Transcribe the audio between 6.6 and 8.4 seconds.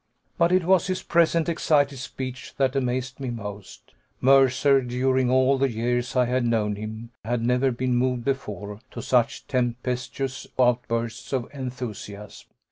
him, had never been moved